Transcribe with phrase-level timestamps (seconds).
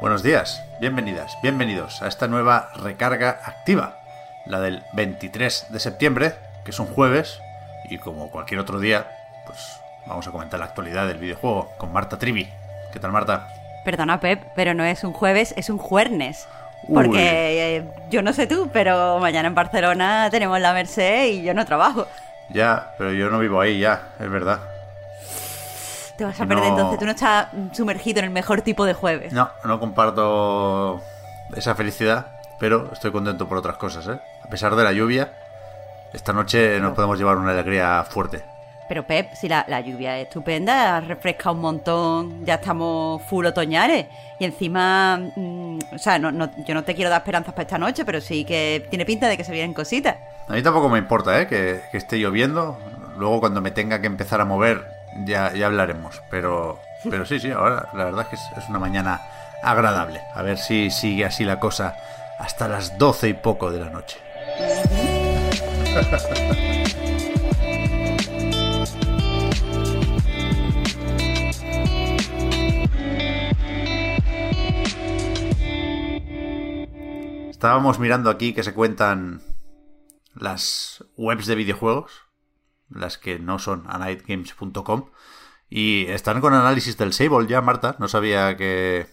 [0.00, 3.98] Buenos días, bienvenidas, bienvenidos a esta nueva recarga activa,
[4.46, 6.32] la del 23 de septiembre,
[6.64, 7.38] que es un jueves,
[7.84, 9.06] y como cualquier otro día,
[9.44, 9.58] pues
[10.06, 12.48] vamos a comentar la actualidad del videojuego con Marta Trivi.
[12.94, 13.48] ¿Qué tal, Marta?
[13.84, 16.48] Perdona, Pep, pero no es un jueves, es un jueves.
[16.88, 21.52] Porque eh, yo no sé tú, pero mañana en Barcelona tenemos la Merced y yo
[21.52, 22.06] no trabajo.
[22.48, 24.60] Ya, pero yo no vivo ahí ya, es verdad.
[26.20, 29.32] Te vas a perder entonces, tú no estás sumergido en el mejor tipo de jueves.
[29.32, 31.00] No, no comparto
[31.56, 32.26] esa felicidad,
[32.58, 34.20] pero estoy contento por otras cosas, ¿eh?
[34.44, 35.32] A pesar de la lluvia,
[36.12, 38.42] esta noche nos podemos llevar una alegría fuerte.
[38.86, 44.06] Pero Pep, si la, la lluvia es estupenda, refresca un montón, ya estamos full otoñales.
[44.38, 47.78] Y encima, mm, o sea, no, no- yo no te quiero dar esperanzas para esta
[47.78, 50.16] noche, pero sí que tiene pinta de que se vienen cositas.
[50.48, 51.46] A mí tampoco me importa, ¿eh?
[51.46, 52.76] Que, que esté lloviendo.
[53.16, 56.20] Luego cuando me tenga que empezar a mover ya, ya hablaremos.
[56.30, 59.20] Pero, pero sí, sí, ahora la verdad es que es, es una mañana
[59.62, 60.20] agradable.
[60.34, 61.96] A ver si sigue así la cosa
[62.38, 64.18] hasta las doce y poco de la noche.
[77.50, 79.42] Estábamos mirando aquí que se cuentan
[80.34, 82.10] las webs de videojuegos,
[82.90, 85.10] las que no son anightgames.com,
[85.68, 87.96] y están con análisis del Sable ya, Marta.
[88.00, 89.06] No sabía que,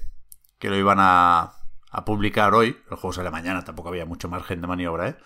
[0.58, 1.54] que lo iban a,
[1.92, 2.78] a publicar hoy.
[2.90, 5.18] El juego sale mañana, tampoco había mucho margen de maniobra, ¿eh?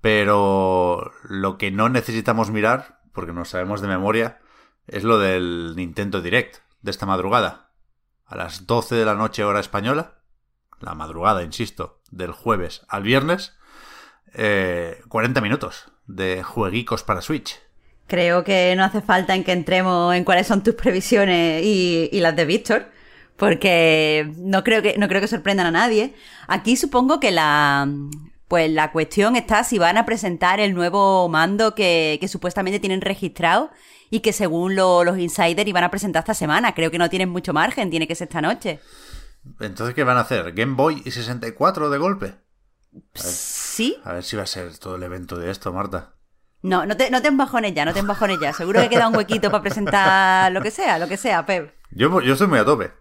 [0.00, 4.40] Pero lo que no necesitamos mirar, porque no sabemos de memoria,
[4.86, 7.70] es lo del Nintendo Direct de esta madrugada.
[8.26, 10.22] A las 12 de la noche hora española,
[10.80, 13.56] la madrugada, insisto, del jueves al viernes,
[14.34, 17.60] eh, 40 minutos de jueguicos para Switch.
[18.12, 22.20] Creo que no hace falta en que entremos en cuáles son tus previsiones y, y
[22.20, 22.80] las de Víctor,
[23.36, 26.14] porque no creo que no creo que sorprendan a nadie.
[26.46, 27.88] Aquí supongo que la
[28.48, 33.00] pues la cuestión está si van a presentar el nuevo mando que, que supuestamente tienen
[33.00, 33.70] registrado
[34.10, 36.74] y que según lo- los insiders iban a presentar esta semana.
[36.74, 38.78] Creo que no tienen mucho margen, tiene que ser esta noche.
[39.60, 40.52] Entonces, ¿qué van a hacer?
[40.52, 42.34] ¿Game Boy y 64 de golpe?
[43.14, 43.96] ¿Sí?
[44.04, 46.11] A ver si va a ser todo el evento de esto, Marta.
[46.62, 48.52] No, no te, no te embajones ya, no te embajones ya.
[48.52, 51.74] Seguro que queda un huequito para presentar lo que sea, lo que sea, Pep.
[51.90, 52.92] Yo, yo estoy muy a tope.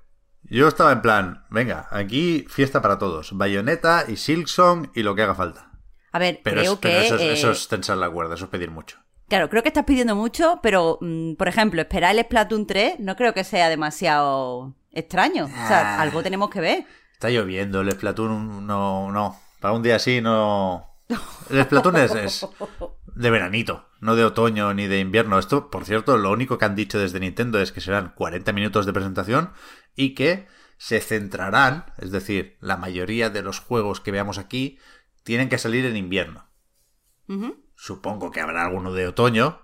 [0.44, 3.38] Yo estaba en plan, venga, aquí fiesta para todos.
[3.38, 5.72] Bayonetta y Silksong y lo que haga falta.
[6.12, 7.06] A ver, Pero, creo es, pero que...
[7.06, 8.98] eso, es, eh, eso es tensar la cuerda, eso es pedir mucho.
[9.30, 13.16] Claro, creo que estás pidiendo mucho, pero, mm, por ejemplo, esperar el Splatoon 3 no
[13.16, 15.46] creo que sea demasiado extraño.
[15.46, 16.02] O sea, Ah.
[16.02, 16.86] algo tenemos que ver.
[17.14, 19.40] Está lloviendo, el Splatoon no, no.
[19.62, 20.86] Para un día así no...
[21.50, 22.48] El Splatoon es, es
[23.16, 25.38] de veranito, no de otoño ni de invierno.
[25.40, 28.86] Esto, por cierto, lo único que han dicho desde Nintendo es que serán 40 minutos
[28.86, 29.52] de presentación
[29.96, 34.80] y que se centrarán, es decir, la mayoría de los juegos que veamos aquí
[35.24, 36.48] tienen que salir en invierno.
[37.76, 39.62] Supongo que habrá alguno de otoño.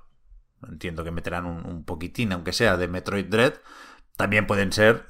[0.67, 3.55] Entiendo que meterán un, un poquitín, aunque sea de Metroid Dread.
[4.15, 5.05] También pueden ser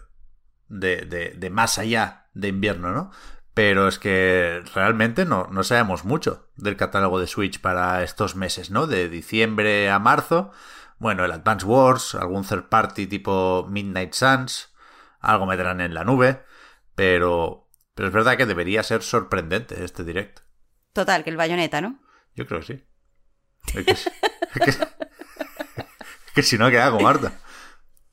[0.68, 3.12] de, de- de más allá de invierno, ¿no?
[3.58, 8.70] Pero es que realmente no, no sabemos mucho del catálogo de Switch para estos meses,
[8.70, 8.86] ¿no?
[8.86, 10.52] De diciembre a marzo.
[11.00, 14.72] Bueno, el Advance Wars, algún third party tipo Midnight Suns,
[15.22, 16.44] algo meterán en la nube,
[16.94, 20.42] pero, pero es verdad que debería ser sorprendente este direct.
[20.94, 22.00] Total, que el bayoneta, ¿no?
[22.36, 22.84] Yo creo que sí.
[23.74, 24.04] Es que, es
[24.64, 27.32] que- es que si no, ¿qué hago, Marta?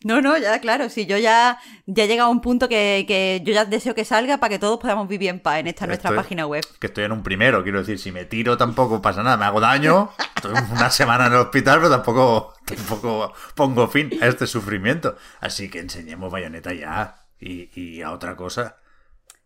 [0.04, 3.40] No, no, ya, claro, sí, yo ya, ya he llegado a un punto que, que
[3.42, 6.10] yo ya deseo que salga para que todos podamos vivir en paz en esta nuestra
[6.10, 6.62] Estoy- página web.
[6.78, 9.60] Que estoy en un primero, quiero decir, si me tiro tampoco pasa nada, me hago
[9.60, 15.16] daño, estoy una semana en el hospital, pero tampoco, tampoco pongo fin a este sufrimiento.
[15.40, 18.76] Así que enseñemos bayoneta ya y, y a otra cosa.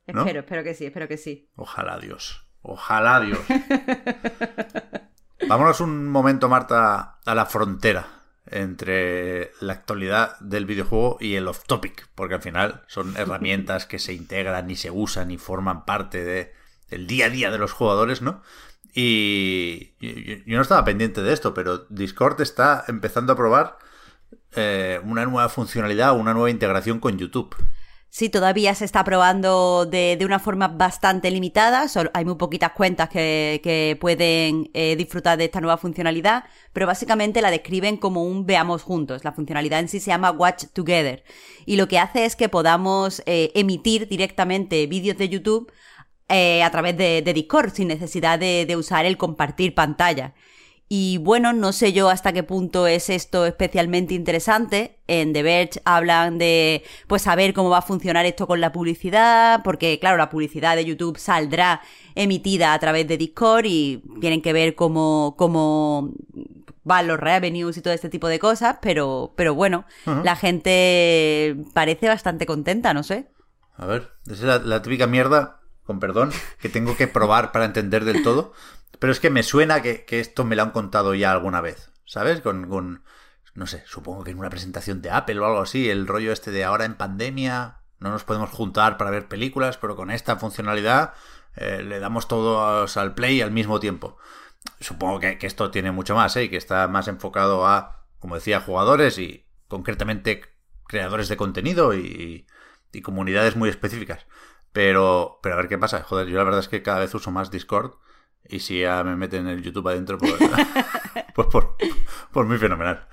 [0.08, 0.22] ¿No?
[0.22, 1.48] Espero, espero que sí, espero que sí.
[1.54, 2.44] Ojalá Dios.
[2.62, 3.38] Ojalá Dios.
[5.48, 8.17] Vámonos un momento, Marta, a la frontera
[8.50, 14.12] entre la actualidad del videojuego y el off-topic, porque al final son herramientas que se
[14.12, 16.52] integran y se usan y forman parte de,
[16.90, 18.42] del día a día de los jugadores, ¿no?
[18.94, 23.78] Y yo, no estaba pendiente de esto, pero Discord está empezando a probar
[24.56, 27.54] eh, una nueva funcionalidad, una nueva integración con YouTube.
[28.10, 31.86] Sí, todavía se está probando de, una forma bastante limitada.
[32.14, 37.50] Hay muy poquitas cuentas que, pueden eh, disfrutar de esta nueva funcionalidad, pero básicamente la
[37.50, 39.24] describen como un veamos juntos.
[39.24, 41.22] La funcionalidad en sí se llama Watch Together.
[41.66, 45.70] Y lo que hace es que podamos eh, emitir directamente vídeos de YouTube
[46.28, 50.34] eh, a través de, Discord, sin necesidad de usar el compartir pantalla.
[50.90, 54.98] Y bueno, no sé yo hasta qué punto es esto especialmente interesante.
[55.06, 59.60] En The Verge hablan de, pues, saber cómo va a funcionar esto con la publicidad,
[59.64, 61.82] porque, claro, la publicidad de YouTube saldrá
[62.14, 66.14] emitida a través de Discord y tienen que ver cómo, cómo
[66.84, 70.24] van los revenues y todo este tipo de cosas, pero, pero bueno, uh -huh.
[70.24, 73.28] la gente parece bastante contenta, no sé.
[73.76, 76.32] A ver, esa es la, la típica mierda, con perdón,
[76.62, 78.54] que tengo que probar para entender del todo.
[78.98, 81.92] Pero es que me suena que, que, esto me lo han contado ya alguna vez,
[82.04, 82.40] ¿sabes?
[82.40, 83.04] Con, con,
[83.54, 86.50] no sé, supongo que en una presentación de Apple o algo así, el rollo este
[86.50, 91.14] de ahora en pandemia no nos podemos juntar para ver películas, pero con esta funcionalidad
[91.56, 94.16] eh, le damos todos al play al mismo tiempo.
[94.80, 96.44] Supongo que, que esto tiene mucho más, ¿eh?
[96.44, 100.42] Y que está más enfocado a, como decía, jugadores y concretamente
[100.86, 102.46] creadores de contenido y,
[102.92, 104.26] y comunidades muy específicas.
[104.72, 106.02] Pero, pero a ver qué pasa.
[106.02, 107.94] Joder, yo la verdad es que cada vez uso más Discord
[108.48, 110.34] y si ya me meten el YouTube adentro, pues,
[111.34, 111.76] pues por,
[112.32, 113.06] por muy fenomenal.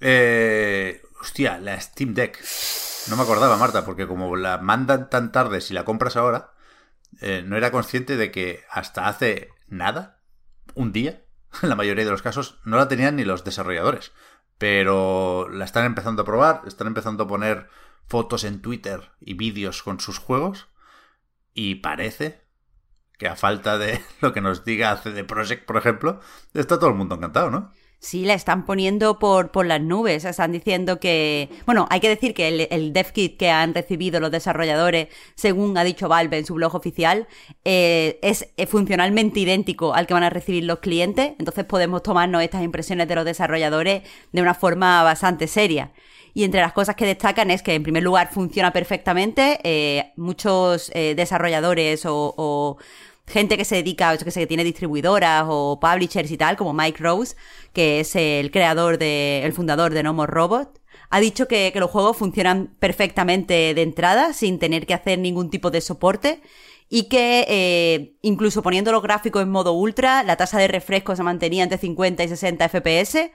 [0.00, 2.42] Eh, hostia, la Steam Deck.
[3.08, 6.52] No me acordaba, Marta, porque como la mandan tan tarde si la compras ahora,
[7.20, 10.20] eh, no era consciente de que hasta hace nada,
[10.74, 11.24] un día,
[11.62, 14.12] en la mayoría de los casos, no la tenían ni los desarrolladores.
[14.58, 17.68] Pero la están empezando a probar, están empezando a poner
[18.06, 20.68] fotos en Twitter y vídeos con sus juegos.
[21.54, 22.47] Y parece
[23.18, 26.20] que a falta de lo que nos diga CD Projekt, por ejemplo,
[26.54, 27.72] está todo el mundo encantado, ¿no?
[28.00, 30.24] Sí, la están poniendo por, por las nubes.
[30.24, 31.48] Están diciendo que.
[31.66, 35.76] Bueno, hay que decir que el, el dev kit que han recibido los desarrolladores, según
[35.76, 37.26] ha dicho Valve en su blog oficial,
[37.64, 41.32] eh, es funcionalmente idéntico al que van a recibir los clientes.
[41.40, 45.90] Entonces podemos tomarnos estas impresiones de los desarrolladores de una forma bastante seria.
[46.34, 49.58] Y entre las cosas que destacan es que, en primer lugar, funciona perfectamente.
[49.64, 52.76] Eh, muchos eh, desarrolladores o
[53.28, 57.02] gente que se dedica, que sé, que tiene distribuidoras o publishers y tal, como Mike
[57.02, 57.36] Rose,
[57.72, 60.80] que es el creador de, el fundador de No More Robot,
[61.10, 65.50] ha dicho que, que los juegos funcionan perfectamente de entrada, sin tener que hacer ningún
[65.50, 66.42] tipo de soporte.
[66.90, 71.22] Y que eh, incluso poniendo los gráficos en modo ultra, la tasa de refresco se
[71.22, 73.30] mantenía entre 50 y 60 FPS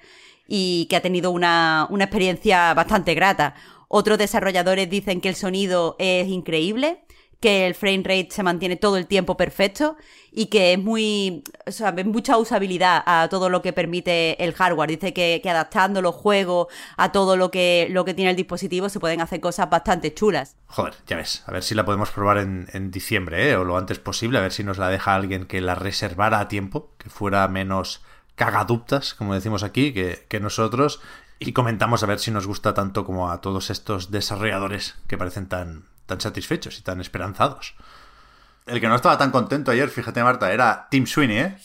[0.48, 3.54] y que ha tenido una, una experiencia bastante grata.
[3.88, 7.04] Otros desarrolladores dicen que el sonido es increíble
[7.44, 9.98] que el frame rate se mantiene todo el tiempo perfecto
[10.32, 14.92] y que es muy, o sea, mucha usabilidad a todo lo que permite el hardware.
[14.92, 19.02] Dice que, adaptando los juegos a todo lo que, lo que tiene el dispositivo se
[19.02, 20.56] pueden hacer cosas bastante chulas.
[20.68, 23.58] Joder, ya ves, a ver si la podemos probar en, en diciembre, ¿eh?
[23.58, 26.48] o lo antes posible, a ver si nos la deja alguien que la reservara a
[26.48, 28.04] tiempo, que fuera menos
[28.36, 31.02] cagaduptas, como decimos aquí, que, que nosotros.
[31.40, 35.50] Y comentamos a ver si nos gusta tanto como a todos estos desarrolladores que parecen
[35.50, 37.76] tan, tan satisfechos y tan esperanzados.
[38.66, 41.58] El que no estaba tan contento ayer, fíjate Marta, era Tim Sweeney, ¿eh?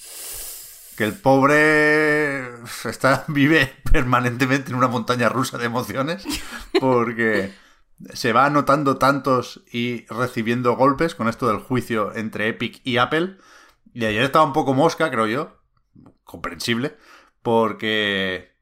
[0.97, 2.49] Que el pobre
[2.85, 6.25] está, vive permanentemente en una montaña rusa de emociones
[6.81, 7.55] porque
[8.13, 13.39] se va anotando tantos y recibiendo golpes con esto del juicio entre Epic y Apple.
[13.95, 15.61] Y ayer estaba un poco mosca, creo yo,
[16.25, 16.97] comprensible,
[17.43, 18.57] porque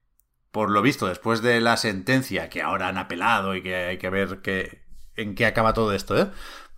[0.50, 4.09] por lo visto, después de la sentencia que ahora han apelado y que hay que
[4.09, 4.86] ver qué,
[5.16, 6.30] en qué acaba todo esto, ¿eh?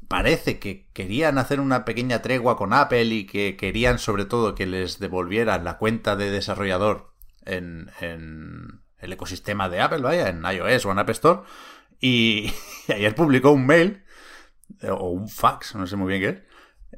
[0.09, 4.66] Parece que querían hacer una pequeña tregua con Apple y que querían sobre todo que
[4.66, 7.12] les devolvieran la cuenta de desarrollador
[7.45, 11.40] en, el ecosistema de Apple, vaya, en iOS o en App Store.
[12.00, 12.50] Y,
[12.88, 14.02] ayer publicó un mail,
[14.83, 16.49] o un fax, no sé muy bien qué es,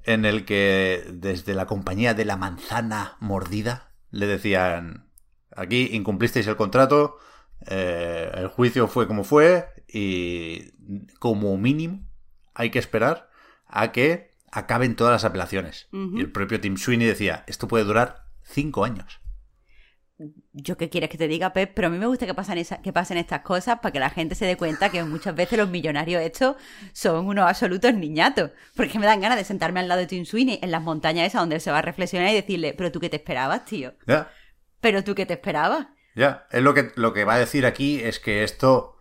[0.04, 5.10] en el que desde la compañía de la manzana mordida le decían,
[5.54, 7.18] aquí incumplisteis el contrato,
[7.66, 10.70] eh, el juicio fue como fue y
[11.18, 12.06] como mínimo
[12.54, 13.28] hay que esperar
[13.66, 15.88] a que acaben todas las apelaciones.
[15.92, 16.18] Uh -huh.
[16.18, 19.20] Y el propio Tim Sweeney decía, esto puede durar cinco años.
[20.52, 22.92] Yo qué quieres que te diga, Pep, pero a mí me gusta que esa, que
[22.92, 26.20] pasen estas cosas para que la gente se dé cuenta que muchas veces los millonarios
[26.22, 26.56] estos
[26.92, 28.50] son unos absolutos niñatos.
[28.76, 31.40] Porque me dan ganas de sentarme al lado de Tim Sweeney en las montañas esas
[31.40, 33.94] donde él se va a reflexionar y decirle, pero tú qué te esperabas, tío.
[34.06, 34.30] Yeah.
[34.82, 35.86] Pero tú qué te esperabas.
[36.14, 38.96] Ya, es lo que, lo que va a decir aquí es que esto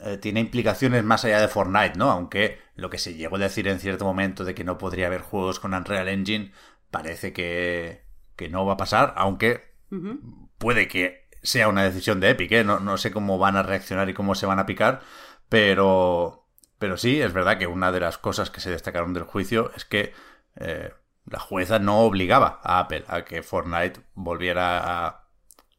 [0.00, 2.10] eh, tiene implicaciones más allá de Fortnite, ¿no?
[2.10, 5.20] Aunque lo que se llegó a decir en cierto momento de que no podría haber
[5.20, 6.52] juegos con Unreal Engine
[6.90, 8.04] parece que,
[8.36, 10.48] que no va a pasar, aunque uh -huh.
[10.58, 12.64] puede que sea una decisión de Epic, ¿eh?
[12.64, 15.00] no, no sé cómo van a reaccionar y cómo se van a picar,
[15.48, 16.46] pero,
[16.78, 19.84] pero sí, es verdad que una de las cosas que se destacaron del juicio es
[19.84, 20.12] que
[20.56, 20.92] eh,
[21.26, 25.28] la jueza no obligaba a Apple a que Fortnite volviera a,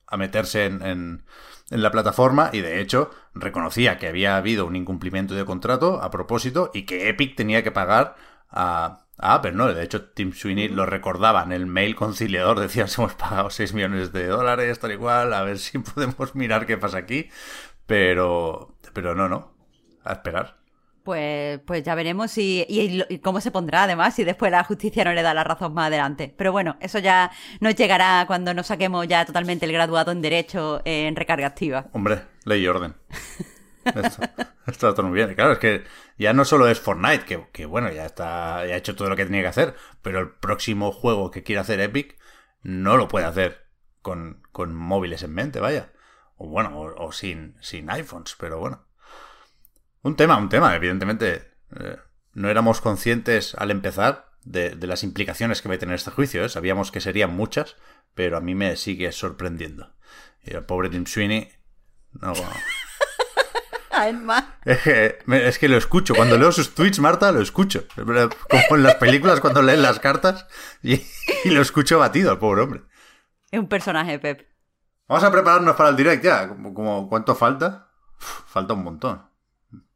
[0.08, 1.26] a meterse en, en,
[1.70, 6.12] en, la plataforma y de hecho reconocía que había habido un incumplimiento de contrato a
[6.12, 8.16] propósito y que Epic tenía que pagar
[8.50, 9.74] a, a Apple, ¿no?
[9.74, 14.12] De hecho, Tim Sweeney lo recordaba en el mail conciliador, decía, hemos pagado 6 millones
[14.14, 17.30] de dólares, tal y cual, a ver si podemos mirar qué pasa aquí,
[17.86, 19.54] pero, pero no, no,
[20.04, 20.63] a esperar.
[21.04, 25.04] Pues, pues ya veremos y, y, y, cómo se pondrá además si después la justicia
[25.04, 26.34] no le da la razón más adelante.
[26.38, 27.30] Pero bueno, eso ya
[27.60, 31.88] nos llegará cuando nos saquemos ya totalmente el graduado en Derecho en recarga activa.
[31.92, 32.96] Hombre, ley y orden.
[33.86, 34.22] Esto,
[34.66, 35.36] está todo muy bien.
[35.36, 35.84] Claro, es que
[36.18, 39.16] ya no solo es Fortnite, que, que, bueno, ya está, ya ha hecho todo lo
[39.16, 42.18] que tenía que hacer, pero el próximo juego que quiere hacer Epic
[42.62, 43.68] no lo puede hacer
[44.02, 45.92] con, con móviles en mente, vaya.
[46.38, 48.86] O bueno, o, o sin, sin iPhones, pero bueno.
[50.04, 51.54] Un tema, un tema, evidentemente.
[51.80, 51.98] Eh,
[52.34, 56.44] no éramos conscientes al empezar de, de, las implicaciones que va a tener este juicio.
[56.44, 56.50] ¿eh?
[56.50, 57.78] Sabíamos que serían muchas,
[58.14, 59.94] pero a mí me sigue sorprendiendo.
[60.44, 61.52] Y el pobre Tim Sweeney.
[62.14, 62.52] No, bueno.
[64.66, 66.16] Es que, es que lo escucho.
[66.16, 67.86] Cuando leo sus tweets, Marta, lo escucho.
[67.96, 70.48] Como en las películas cuando leen las cartas.
[70.82, 71.02] Y,
[71.46, 72.82] y lo escucho batido al pobre hombre.
[73.52, 74.48] Es un personaje, Pep.
[75.08, 76.50] Vamos a prepararnos para el direct ya.
[76.50, 77.92] Como, como ¿Cuánto falta?
[78.20, 79.33] Uf, falta un montón.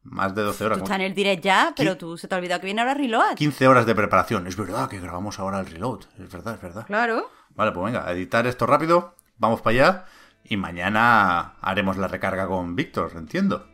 [0.10, 0.78] Más de 12 horas.
[0.78, 2.94] Tú estás en el direct ya, pero tú se te ha olvidado que viene ahora
[2.94, 3.36] Reload.
[3.36, 4.48] 15 horas de preparación.
[4.48, 6.02] Es verdad que grabamos ahora el Reload.
[6.18, 6.86] Es verdad, es verdad.
[6.86, 7.30] Claro.
[7.56, 9.16] Vale, pues venga, a editar esto rápido.
[9.38, 10.06] Vamos para allá.
[10.46, 13.68] Y mañana haremos la recarga con Víctor, entiendo.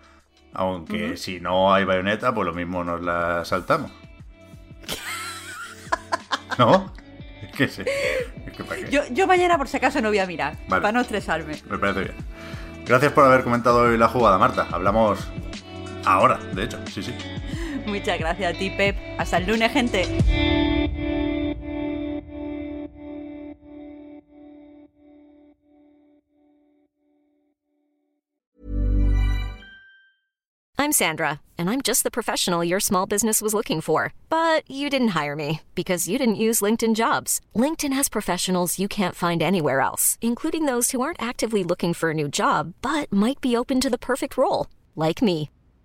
[0.53, 1.17] Aunque uh -huh.
[1.17, 3.91] si no hay bayoneta, pues lo mismo nos la saltamos.
[6.57, 6.93] ¿No?
[7.43, 7.83] Es que sí.
[7.83, 10.57] Es que yo, yo, mañana, por si acaso, no voy a mirar.
[10.67, 10.81] Vale.
[10.81, 11.61] Para no estresarme.
[11.69, 12.15] Me parece bien.
[12.85, 14.67] Gracias por haber comentado hoy la jugada, Marta.
[14.71, 15.19] Hablamos
[16.05, 16.77] ahora, de hecho.
[16.88, 17.13] Sí, sí.
[17.86, 18.95] Muchas gracias a ti, Pep.
[19.17, 20.07] Hasta el lunes, gente.
[30.83, 34.13] I'm Sandra, and I'm just the professional your small business was looking for.
[34.27, 37.39] But you didn't hire me because you didn't use LinkedIn jobs.
[37.55, 42.10] LinkedIn has professionals you can't find anywhere else, including those who aren't actively looking for
[42.10, 45.50] a new job but might be open to the perfect role, like me.